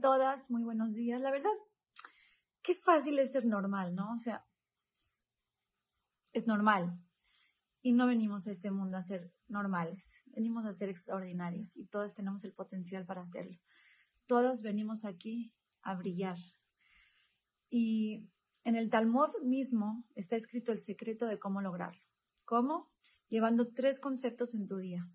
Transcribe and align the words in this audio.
Todas, 0.00 0.50
muy 0.50 0.62
buenos 0.62 0.94
días. 0.94 1.20
La 1.20 1.30
verdad, 1.30 1.52
qué 2.62 2.74
fácil 2.74 3.18
es 3.18 3.32
ser 3.32 3.44
normal, 3.46 3.94
¿no? 3.94 4.12
O 4.12 4.16
sea, 4.16 4.44
es 6.32 6.46
normal. 6.46 6.98
Y 7.82 7.92
no 7.92 8.06
venimos 8.06 8.46
a 8.46 8.50
este 8.50 8.70
mundo 8.70 8.96
a 8.96 9.02
ser 9.02 9.32
normales, 9.46 10.02
venimos 10.26 10.64
a 10.64 10.72
ser 10.72 10.88
extraordinarias 10.88 11.76
y 11.76 11.84
todas 11.86 12.14
tenemos 12.14 12.42
el 12.44 12.52
potencial 12.52 13.04
para 13.04 13.22
hacerlo. 13.22 13.58
Todas 14.26 14.62
venimos 14.62 15.04
aquí 15.04 15.52
a 15.82 15.94
brillar. 15.94 16.38
Y 17.68 18.26
en 18.64 18.76
el 18.76 18.90
Talmud 18.90 19.28
mismo 19.42 20.04
está 20.14 20.36
escrito 20.36 20.72
el 20.72 20.80
secreto 20.80 21.26
de 21.26 21.38
cómo 21.38 21.60
lograrlo. 21.60 22.02
¿Cómo? 22.46 22.90
Llevando 23.28 23.68
tres 23.68 24.00
conceptos 24.00 24.54
en 24.54 24.66
tu 24.66 24.78
día. 24.78 25.06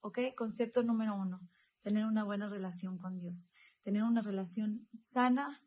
¿Ok? 0.00 0.18
Concepto 0.36 0.82
número 0.82 1.14
uno, 1.14 1.40
tener 1.82 2.06
una 2.06 2.24
buena 2.24 2.48
relación 2.48 2.98
con 2.98 3.18
Dios 3.18 3.52
tener 3.84 4.02
una 4.02 4.22
relación 4.22 4.88
sana 4.94 5.62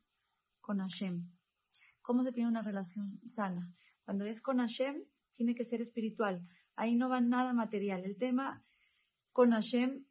con 0.60 0.80
Hashem. 0.80 1.30
¿Cómo 2.02 2.24
se 2.24 2.32
tiene 2.32 2.50
una 2.50 2.64
relación 2.64 3.22
sana? 3.28 3.72
Cuando 4.04 4.26
es 4.26 4.42
con 4.42 4.58
Hashem, 4.58 5.04
tiene 5.36 5.56
que 5.56 5.64
ser 5.64 5.82
espiritual. 5.82 6.46
Ahí 6.76 6.96
no 6.96 7.10
va 7.10 7.22
nada 7.22 7.54
material. 7.54 8.04
El 8.04 8.18
tema 8.18 8.66
con 9.32 9.52
Hashem 9.52 10.06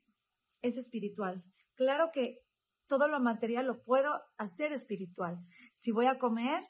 es 0.63 0.77
espiritual. 0.77 1.43
Claro 1.75 2.11
que 2.13 2.39
todo 2.87 3.09
lo 3.09 3.21
material 3.21 3.67
lo 3.67 3.83
puedo 3.83 4.23
hacer 4.39 4.73
espiritual. 4.73 5.45
Si 5.75 5.91
voy 5.91 6.07
a 6.07 6.19
comer, 6.19 6.63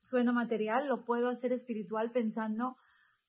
suena 0.00 0.32
material, 0.32 0.86
lo 0.86 1.04
puedo 1.04 1.28
hacer 1.28 1.52
espiritual 1.52 2.12
pensando 2.12 2.76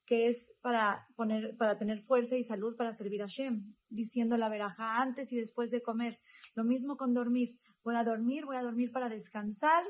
que 0.10 0.28
es 0.28 0.52
para 0.62 1.06
poner, 1.16 1.56
para 1.56 1.78
tener 1.78 2.02
fuerza 2.02 2.36
y 2.36 2.44
salud 2.44 2.76
para 2.76 2.94
servir 2.94 3.22
a 3.22 3.28
Hashem, 3.28 3.76
diciendo 3.90 4.38
la 4.38 4.50
veraja 4.50 5.00
antes 5.00 5.32
y 5.32 5.38
después 5.38 5.70
de 5.70 5.84
comer. 5.84 6.20
Lo 6.56 6.64
mismo 6.64 6.98
con 6.98 7.14
dormir. 7.14 7.60
Voy 7.84 7.96
a 7.96 8.04
dormir, 8.04 8.44
voy 8.46 8.56
a 8.56 8.64
dormir 8.64 8.92
para 8.92 9.08
descansar, 9.08 9.84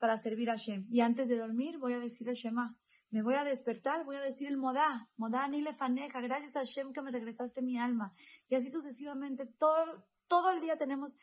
para 0.00 0.18
servir 0.18 0.50
a 0.50 0.54
Hashem. 0.54 0.88
Y 0.90 1.02
antes 1.02 1.28
de 1.28 1.38
dormir 1.38 1.78
voy 1.78 1.92
a 1.92 2.00
decir 2.00 2.28
a 2.28 2.32
Shema. 2.32 2.76
Me 3.10 3.22
voy 3.22 3.34
a 3.34 3.44
despertar, 3.44 4.04
voy 4.04 4.16
a 4.16 4.20
decir 4.20 4.48
el 4.48 4.56
modá, 4.56 5.08
modá 5.16 5.46
ni 5.46 5.62
le 5.62 5.72
faneja, 5.72 6.20
gracias 6.20 6.56
a 6.56 6.60
Hashem 6.60 6.92
que 6.92 7.02
me 7.02 7.12
regresaste 7.12 7.62
mi 7.62 7.78
alma. 7.78 8.12
Y 8.48 8.56
así 8.56 8.72
sucesivamente, 8.72 9.46
todo, 9.46 10.04
todo 10.26 10.50
el 10.50 10.60
día 10.60 10.78
tenemos 10.78 11.16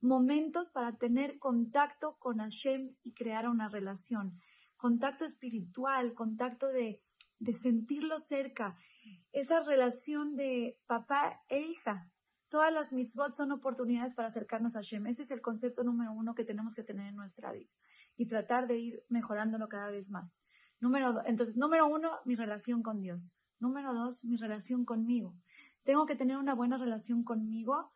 momentos 0.00 0.70
para 0.70 0.96
tener 0.96 1.38
contacto 1.38 2.16
con 2.18 2.38
Hashem 2.38 2.96
y 3.02 3.12
crear 3.12 3.46
una 3.46 3.68
relación. 3.68 4.40
Contacto 4.80 5.26
espiritual, 5.26 6.14
contacto 6.14 6.68
de, 6.68 7.02
de 7.38 7.52
sentirlo 7.52 8.18
cerca, 8.18 8.78
esa 9.30 9.62
relación 9.62 10.36
de 10.36 10.78
papá 10.86 11.42
e 11.48 11.60
hija. 11.60 12.10
Todas 12.48 12.72
las 12.72 12.90
mitzvot 12.90 13.34
son 13.34 13.52
oportunidades 13.52 14.14
para 14.14 14.28
acercarnos 14.28 14.74
a 14.74 14.78
Hashem. 14.78 15.06
Ese 15.06 15.24
es 15.24 15.30
el 15.30 15.42
concepto 15.42 15.84
número 15.84 16.12
uno 16.14 16.34
que 16.34 16.46
tenemos 16.46 16.74
que 16.74 16.82
tener 16.82 17.08
en 17.08 17.16
nuestra 17.16 17.52
vida 17.52 17.70
y 18.16 18.26
tratar 18.26 18.66
de 18.68 18.78
ir 18.78 19.04
mejorándolo 19.10 19.68
cada 19.68 19.90
vez 19.90 20.08
más. 20.08 20.40
Número 20.80 21.22
entonces, 21.26 21.58
número 21.58 21.86
uno, 21.86 22.12
mi 22.24 22.34
relación 22.34 22.82
con 22.82 23.02
Dios. 23.02 23.34
Número 23.58 23.92
dos, 23.92 24.24
mi 24.24 24.38
relación 24.38 24.86
conmigo. 24.86 25.34
Tengo 25.82 26.06
que 26.06 26.16
tener 26.16 26.38
una 26.38 26.54
buena 26.54 26.78
relación 26.78 27.22
conmigo 27.22 27.92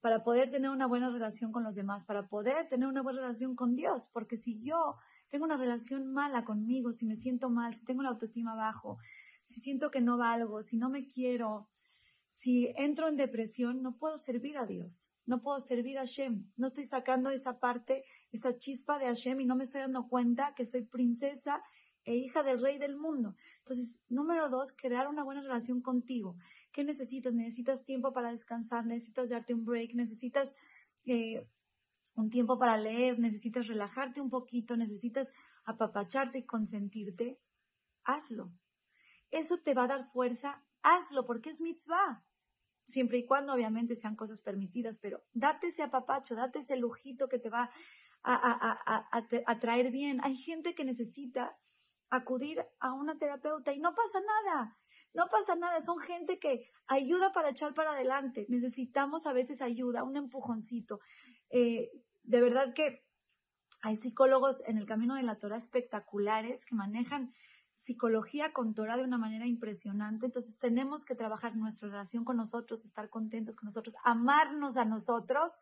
para 0.00 0.24
poder 0.24 0.50
tener 0.50 0.70
una 0.70 0.86
buena 0.86 1.10
relación 1.10 1.52
con 1.52 1.62
los 1.62 1.74
demás, 1.74 2.06
para 2.06 2.26
poder 2.26 2.70
tener 2.70 2.88
una 2.88 3.02
buena 3.02 3.20
relación 3.20 3.54
con 3.54 3.76
Dios, 3.76 4.08
porque 4.14 4.38
si 4.38 4.58
yo 4.62 4.96
tengo 5.32 5.46
una 5.46 5.56
relación 5.56 6.12
mala 6.12 6.44
conmigo, 6.44 6.92
si 6.92 7.06
me 7.06 7.16
siento 7.16 7.48
mal, 7.48 7.74
si 7.74 7.82
tengo 7.86 8.02
la 8.02 8.10
autoestima 8.10 8.54
bajo, 8.54 8.98
si 9.46 9.62
siento 9.62 9.90
que 9.90 10.02
no 10.02 10.18
valgo, 10.18 10.62
si 10.62 10.76
no 10.76 10.90
me 10.90 11.08
quiero, 11.08 11.70
si 12.28 12.70
entro 12.76 13.08
en 13.08 13.16
depresión, 13.16 13.82
no 13.82 13.96
puedo 13.96 14.18
servir 14.18 14.58
a 14.58 14.66
Dios, 14.66 15.08
no 15.24 15.40
puedo 15.40 15.58
servir 15.60 15.96
a 15.96 16.02
Hashem, 16.02 16.52
no 16.58 16.66
estoy 16.66 16.84
sacando 16.84 17.30
esa 17.30 17.58
parte, 17.60 18.04
esa 18.30 18.58
chispa 18.58 18.98
de 18.98 19.06
Hashem 19.06 19.40
y 19.40 19.46
no 19.46 19.56
me 19.56 19.64
estoy 19.64 19.80
dando 19.80 20.06
cuenta 20.06 20.52
que 20.54 20.66
soy 20.66 20.82
princesa 20.82 21.62
e 22.04 22.14
hija 22.14 22.42
del 22.42 22.60
rey 22.60 22.76
del 22.76 22.98
mundo. 22.98 23.34
Entonces, 23.60 23.96
número 24.10 24.50
dos, 24.50 24.74
crear 24.76 25.08
una 25.08 25.24
buena 25.24 25.40
relación 25.40 25.80
contigo. 25.80 26.36
¿Qué 26.72 26.84
necesitas? 26.84 27.32
Necesitas 27.32 27.86
tiempo 27.86 28.12
para 28.12 28.32
descansar, 28.32 28.84
necesitas 28.84 29.30
darte 29.30 29.54
un 29.54 29.64
break, 29.64 29.94
necesitas 29.94 30.52
eh, 31.06 31.48
un 32.14 32.30
tiempo 32.30 32.58
para 32.58 32.76
leer, 32.76 33.18
necesitas 33.18 33.66
relajarte 33.66 34.20
un 34.20 34.30
poquito, 34.30 34.76
necesitas 34.76 35.32
apapacharte 35.64 36.38
y 36.38 36.46
consentirte. 36.46 37.40
Hazlo. 38.04 38.52
Eso 39.30 39.58
te 39.58 39.74
va 39.74 39.84
a 39.84 39.88
dar 39.88 40.04
fuerza, 40.04 40.64
hazlo, 40.82 41.24
porque 41.24 41.50
es 41.50 41.60
mitzvah. 41.60 42.24
Siempre 42.86 43.18
y 43.18 43.26
cuando 43.26 43.54
obviamente 43.54 43.94
sean 43.94 44.16
cosas 44.16 44.42
permitidas, 44.42 44.98
pero 44.98 45.22
date 45.32 45.68
ese 45.68 45.82
apapacho, 45.82 46.34
date 46.34 46.58
ese 46.58 46.76
lujito 46.76 47.28
que 47.28 47.38
te 47.38 47.48
va 47.48 47.70
a, 48.22 48.34
a, 48.34 49.08
a, 49.10 49.26
a 49.46 49.58
traer 49.60 49.90
bien. 49.90 50.20
Hay 50.22 50.36
gente 50.36 50.74
que 50.74 50.84
necesita 50.84 51.56
acudir 52.10 52.64
a 52.78 52.92
una 52.92 53.16
terapeuta 53.18 53.72
y 53.72 53.80
no 53.80 53.94
pasa 53.94 54.20
nada. 54.20 54.76
No 55.14 55.28
pasa 55.28 55.56
nada, 55.56 55.80
son 55.80 55.98
gente 55.98 56.38
que 56.38 56.70
ayuda 56.86 57.32
para 57.32 57.50
echar 57.50 57.74
para 57.74 57.92
adelante. 57.92 58.46
Necesitamos 58.48 59.26
a 59.26 59.32
veces 59.32 59.60
ayuda, 59.60 60.04
un 60.04 60.16
empujoncito. 60.16 61.00
Eh, 61.50 61.90
de 62.22 62.40
verdad 62.40 62.72
que 62.74 63.04
hay 63.82 63.96
psicólogos 63.96 64.62
en 64.66 64.78
el 64.78 64.86
camino 64.86 65.16
de 65.16 65.22
la 65.22 65.38
Torah 65.38 65.56
espectaculares 65.56 66.64
que 66.64 66.74
manejan 66.74 67.34
psicología 67.74 68.52
con 68.52 68.74
Torah 68.74 68.96
de 68.96 69.04
una 69.04 69.18
manera 69.18 69.46
impresionante. 69.46 70.26
Entonces 70.26 70.56
tenemos 70.58 71.04
que 71.04 71.14
trabajar 71.14 71.56
nuestra 71.56 71.88
relación 71.88 72.24
con 72.24 72.36
nosotros, 72.36 72.84
estar 72.84 73.10
contentos 73.10 73.56
con 73.56 73.66
nosotros, 73.66 73.94
amarnos 74.04 74.76
a 74.76 74.84
nosotros 74.84 75.58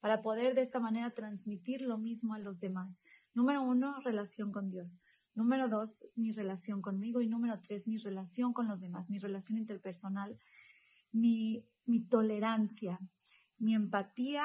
para 0.00 0.22
poder 0.22 0.54
de 0.54 0.62
esta 0.62 0.80
manera 0.80 1.10
transmitir 1.10 1.82
lo 1.82 1.98
mismo 1.98 2.34
a 2.34 2.38
los 2.38 2.60
demás. 2.60 3.00
Número 3.34 3.62
uno, 3.62 3.98
relación 4.04 4.52
con 4.52 4.70
Dios. 4.70 4.98
Número 5.34 5.68
dos, 5.68 6.04
mi 6.14 6.32
relación 6.32 6.80
conmigo. 6.80 7.20
Y 7.20 7.28
número 7.28 7.60
tres, 7.60 7.86
mi 7.86 7.98
relación 7.98 8.52
con 8.52 8.68
los 8.68 8.80
demás, 8.80 9.10
mi 9.10 9.18
relación 9.18 9.58
interpersonal, 9.58 10.38
mi, 11.10 11.66
mi 11.86 12.00
tolerancia, 12.00 13.00
mi 13.58 13.74
empatía, 13.74 14.44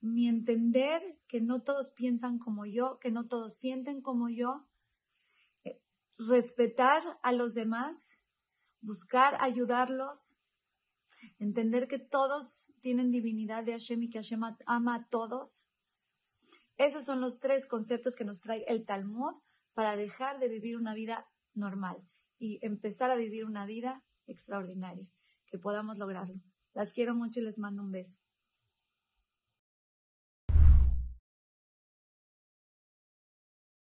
mi 0.00 0.28
entender 0.28 1.18
que 1.28 1.40
no 1.40 1.62
todos 1.62 1.90
piensan 1.90 2.38
como 2.38 2.64
yo, 2.64 2.98
que 3.00 3.10
no 3.10 3.26
todos 3.26 3.54
sienten 3.54 4.00
como 4.00 4.28
yo. 4.30 4.66
Eh, 5.64 5.80
respetar 6.18 7.02
a 7.22 7.32
los 7.32 7.54
demás, 7.54 8.18
buscar 8.80 9.36
ayudarlos, 9.40 10.36
entender 11.38 11.86
que 11.86 11.98
todos 11.98 12.66
tienen 12.80 13.10
divinidad 13.10 13.64
de 13.64 13.72
Hashem 13.72 14.02
y 14.04 14.10
que 14.10 14.18
Hashem 14.18 14.42
ama 14.66 14.94
a 14.94 15.08
todos. 15.08 15.66
Esos 16.76 17.04
son 17.04 17.20
los 17.20 17.40
tres 17.40 17.66
conceptos 17.66 18.16
que 18.16 18.24
nos 18.24 18.40
trae 18.40 18.64
el 18.68 18.84
Talmud 18.84 19.34
para 19.74 19.96
dejar 19.96 20.38
de 20.38 20.48
vivir 20.48 20.76
una 20.76 20.94
vida 20.94 21.28
normal 21.52 21.98
y 22.38 22.58
empezar 22.62 23.10
a 23.10 23.16
vivir 23.16 23.44
una 23.44 23.66
vida 23.66 24.02
extraordinaria, 24.26 25.06
que 25.46 25.58
podamos 25.58 25.98
lograrlo. 25.98 26.40
Las 26.72 26.92
quiero 26.92 27.14
mucho 27.14 27.40
y 27.40 27.44
les 27.44 27.58
mando 27.58 27.82
un 27.82 27.92
beso. 27.92 28.16